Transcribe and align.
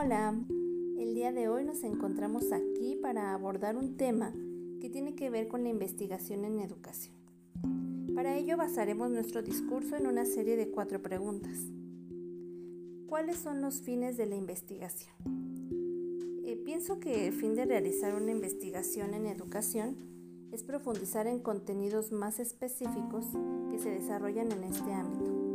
Hola, 0.00 0.32
el 0.96 1.14
día 1.14 1.32
de 1.32 1.48
hoy 1.48 1.64
nos 1.64 1.82
encontramos 1.82 2.52
aquí 2.52 2.96
para 3.02 3.34
abordar 3.34 3.76
un 3.76 3.96
tema 3.96 4.32
que 4.80 4.88
tiene 4.88 5.16
que 5.16 5.28
ver 5.28 5.48
con 5.48 5.64
la 5.64 5.70
investigación 5.70 6.44
en 6.44 6.60
educación. 6.60 7.16
Para 8.14 8.36
ello 8.36 8.56
basaremos 8.56 9.10
nuestro 9.10 9.42
discurso 9.42 9.96
en 9.96 10.06
una 10.06 10.24
serie 10.24 10.56
de 10.56 10.70
cuatro 10.70 11.02
preguntas. 11.02 11.58
¿Cuáles 13.08 13.38
son 13.38 13.60
los 13.60 13.80
fines 13.80 14.16
de 14.16 14.26
la 14.26 14.36
investigación? 14.36 15.16
Eh, 16.44 16.56
pienso 16.64 17.00
que 17.00 17.26
el 17.26 17.32
fin 17.32 17.56
de 17.56 17.64
realizar 17.64 18.14
una 18.14 18.30
investigación 18.30 19.14
en 19.14 19.26
educación 19.26 19.96
es 20.52 20.62
profundizar 20.62 21.26
en 21.26 21.40
contenidos 21.40 22.12
más 22.12 22.38
específicos 22.38 23.26
que 23.68 23.80
se 23.80 23.90
desarrollan 23.90 24.52
en 24.52 24.62
este 24.62 24.92
ámbito. 24.92 25.47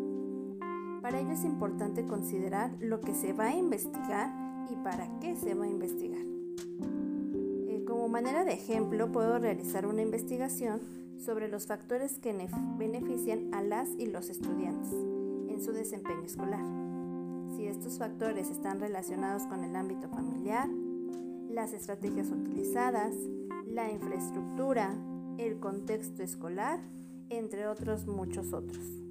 Para 1.03 1.19
ello 1.19 1.33
es 1.33 1.43
importante 1.43 2.05
considerar 2.05 2.71
lo 2.79 3.01
que 3.01 3.13
se 3.13 3.33
va 3.33 3.47
a 3.47 3.57
investigar 3.57 4.33
y 4.71 4.75
para 4.77 5.19
qué 5.19 5.35
se 5.35 5.53
va 5.53 5.65
a 5.65 5.67
investigar. 5.67 6.23
Eh, 7.67 7.83
como 7.85 8.07
manera 8.07 8.45
de 8.45 8.53
ejemplo, 8.53 9.11
puedo 9.11 9.37
realizar 9.37 9.85
una 9.85 10.01
investigación 10.01 10.79
sobre 11.17 11.49
los 11.49 11.67
factores 11.67 12.19
que 12.19 12.33
benefician 12.77 13.53
a 13.53 13.61
las 13.61 13.89
y 13.97 14.05
los 14.05 14.29
estudiantes 14.29 14.93
en 14.93 15.61
su 15.61 15.73
desempeño 15.73 16.23
escolar. 16.23 16.63
Si 17.57 17.67
estos 17.67 17.97
factores 17.97 18.49
están 18.49 18.79
relacionados 18.79 19.43
con 19.43 19.65
el 19.65 19.75
ámbito 19.75 20.07
familiar, 20.07 20.69
las 21.49 21.73
estrategias 21.73 22.29
utilizadas, 22.29 23.13
la 23.67 23.91
infraestructura, 23.91 24.95
el 25.37 25.59
contexto 25.59 26.23
escolar, 26.23 26.79
entre 27.29 27.67
otros 27.67 28.07
muchos 28.07 28.53
otros. 28.53 29.03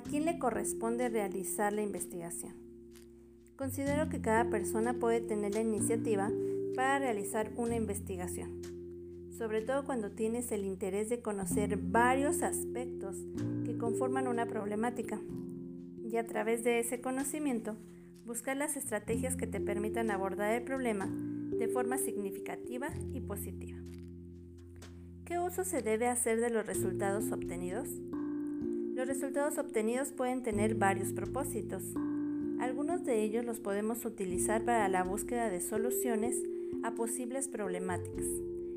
¿A 0.00 0.02
quién 0.02 0.24
le 0.24 0.38
corresponde 0.38 1.10
realizar 1.10 1.74
la 1.74 1.82
investigación? 1.82 2.54
Considero 3.54 4.08
que 4.08 4.22
cada 4.22 4.48
persona 4.48 4.94
puede 4.94 5.20
tener 5.20 5.52
la 5.52 5.60
iniciativa 5.60 6.30
para 6.74 6.98
realizar 6.98 7.52
una 7.56 7.76
investigación, 7.76 8.62
sobre 9.36 9.60
todo 9.60 9.84
cuando 9.84 10.10
tienes 10.10 10.52
el 10.52 10.64
interés 10.64 11.10
de 11.10 11.20
conocer 11.20 11.76
varios 11.76 12.42
aspectos 12.42 13.18
que 13.66 13.76
conforman 13.76 14.26
una 14.26 14.46
problemática 14.46 15.20
y 16.02 16.16
a 16.16 16.26
través 16.26 16.64
de 16.64 16.78
ese 16.78 17.02
conocimiento 17.02 17.76
buscar 18.24 18.56
las 18.56 18.78
estrategias 18.78 19.36
que 19.36 19.46
te 19.46 19.60
permitan 19.60 20.10
abordar 20.10 20.54
el 20.54 20.62
problema 20.62 21.10
de 21.10 21.68
forma 21.68 21.98
significativa 21.98 22.88
y 23.12 23.20
positiva. 23.20 23.76
¿Qué 25.26 25.38
uso 25.38 25.62
se 25.62 25.82
debe 25.82 26.08
hacer 26.08 26.40
de 26.40 26.48
los 26.48 26.64
resultados 26.64 27.30
obtenidos? 27.32 27.90
Los 29.00 29.08
resultados 29.08 29.56
obtenidos 29.56 30.12
pueden 30.12 30.42
tener 30.42 30.74
varios 30.74 31.14
propósitos. 31.14 31.82
Algunos 32.60 33.02
de 33.02 33.22
ellos 33.22 33.46
los 33.46 33.58
podemos 33.58 34.04
utilizar 34.04 34.62
para 34.62 34.90
la 34.90 35.04
búsqueda 35.04 35.48
de 35.48 35.62
soluciones 35.62 36.36
a 36.84 36.90
posibles 36.90 37.48
problemáticas 37.48 38.26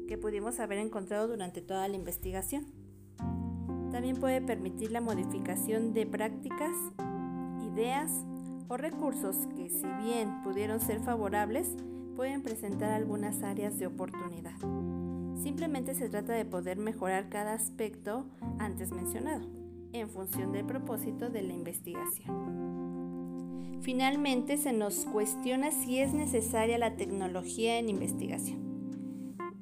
que 0.08 0.18
pudimos 0.18 0.62
haber 0.62 0.78
encontrado 0.78 1.28
durante 1.28 1.60
toda 1.60 1.90
la 1.90 1.98
investigación. 1.98 2.68
También 3.92 4.16
puede 4.16 4.40
permitir 4.40 4.94
la 4.94 5.02
modificación 5.02 5.94
de 5.94 6.06
prácticas, 6.06 6.72
ideas 7.74 8.10
o 8.70 8.78
recursos 8.78 9.36
que 9.58 9.68
si 9.68 9.88
bien 10.06 10.42
pudieron 10.42 10.80
ser 10.80 11.02
favorables, 11.02 11.68
pueden 12.16 12.44
presentar 12.44 12.94
algunas 12.94 13.44
áreas 13.44 13.78
de 13.78 13.88
oportunidad. 13.88 14.56
Simplemente 15.44 15.94
se 15.94 16.08
trata 16.08 16.32
de 16.32 16.46
poder 16.46 16.78
mejorar 16.78 17.28
cada 17.28 17.52
aspecto 17.52 18.26
antes 18.58 18.94
mencionado 18.94 19.63
en 19.94 20.10
función 20.10 20.52
del 20.52 20.66
propósito 20.66 21.30
de 21.30 21.44
la 21.44 21.54
investigación. 21.54 22.64
Finalmente, 23.82 24.58
se 24.58 24.74
nos 24.74 25.06
cuestiona 25.06 25.72
si 25.72 26.00
es 26.00 26.14
necesaria 26.14 26.78
la 26.78 26.96
tecnología 26.96 27.78
en 27.80 27.90
investigación. 27.90 28.74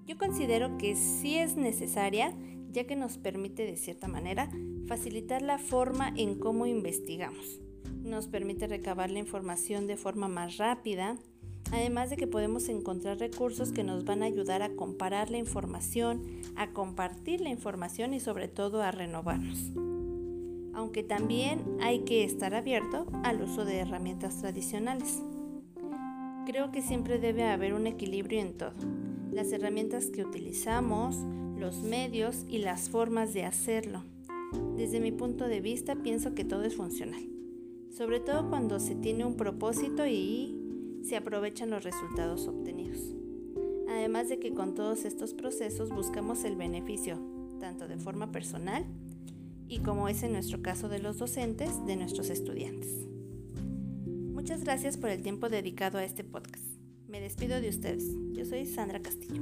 Yo 0.05 0.17
considero 0.17 0.77
que 0.77 0.95
sí 0.95 1.37
es 1.37 1.57
necesaria, 1.57 2.33
ya 2.71 2.85
que 2.85 2.95
nos 2.95 3.17
permite 3.17 3.65
de 3.65 3.77
cierta 3.77 4.07
manera 4.07 4.49
facilitar 4.87 5.41
la 5.41 5.57
forma 5.57 6.13
en 6.15 6.37
cómo 6.37 6.65
investigamos. 6.65 7.59
Nos 8.03 8.27
permite 8.27 8.67
recabar 8.67 9.09
la 9.09 9.19
información 9.19 9.87
de 9.87 9.97
forma 9.97 10.27
más 10.27 10.57
rápida, 10.57 11.17
además 11.71 12.09
de 12.09 12.17
que 12.17 12.27
podemos 12.27 12.69
encontrar 12.69 13.17
recursos 13.17 13.71
que 13.71 13.83
nos 13.83 14.05
van 14.05 14.21
a 14.21 14.27
ayudar 14.27 14.61
a 14.61 14.75
comparar 14.75 15.31
la 15.31 15.39
información, 15.39 16.21
a 16.55 16.71
compartir 16.71 17.41
la 17.41 17.49
información 17.49 18.13
y 18.13 18.19
sobre 18.19 18.47
todo 18.47 18.81
a 18.81 18.91
renovarnos 18.91 19.71
aunque 20.73 21.03
también 21.03 21.61
hay 21.81 21.99
que 21.99 22.23
estar 22.23 22.53
abierto 22.53 23.05
al 23.23 23.41
uso 23.41 23.65
de 23.65 23.79
herramientas 23.79 24.37
tradicionales. 24.39 25.21
Creo 26.45 26.71
que 26.71 26.81
siempre 26.81 27.19
debe 27.19 27.43
haber 27.43 27.73
un 27.73 27.87
equilibrio 27.87 28.39
en 28.39 28.57
todo. 28.57 28.73
Las 29.31 29.51
herramientas 29.51 30.07
que 30.07 30.23
utilizamos, 30.23 31.17
los 31.57 31.83
medios 31.83 32.45
y 32.49 32.59
las 32.59 32.89
formas 32.89 33.33
de 33.33 33.45
hacerlo. 33.45 34.03
Desde 34.75 34.99
mi 34.99 35.11
punto 35.11 35.47
de 35.47 35.61
vista 35.61 35.95
pienso 35.95 36.33
que 36.33 36.43
todo 36.43 36.63
es 36.63 36.75
funcional, 36.75 37.23
sobre 37.95 38.19
todo 38.19 38.49
cuando 38.49 38.79
se 38.79 38.95
tiene 38.95 39.25
un 39.25 39.35
propósito 39.35 40.05
y 40.07 40.57
se 41.03 41.15
aprovechan 41.15 41.69
los 41.69 41.83
resultados 41.83 42.47
obtenidos. 42.47 43.15
Además 43.89 44.29
de 44.29 44.39
que 44.39 44.53
con 44.53 44.73
todos 44.73 45.05
estos 45.05 45.33
procesos 45.33 45.89
buscamos 45.89 46.43
el 46.43 46.55
beneficio, 46.55 47.19
tanto 47.59 47.87
de 47.87 47.97
forma 47.97 48.31
personal 48.31 48.85
y 49.71 49.79
como 49.79 50.09
es 50.09 50.21
en 50.21 50.33
nuestro 50.33 50.61
caso 50.61 50.89
de 50.89 50.99
los 50.99 51.17
docentes, 51.17 51.85
de 51.85 51.95
nuestros 51.95 52.29
estudiantes. 52.29 53.07
Muchas 54.05 54.65
gracias 54.65 54.97
por 54.97 55.09
el 55.09 55.21
tiempo 55.21 55.47
dedicado 55.47 55.97
a 55.97 56.03
este 56.03 56.25
podcast. 56.25 56.65
Me 57.07 57.21
despido 57.21 57.61
de 57.61 57.69
ustedes. 57.69 58.03
Yo 58.33 58.43
soy 58.43 58.65
Sandra 58.65 59.01
Castillo. 59.01 59.41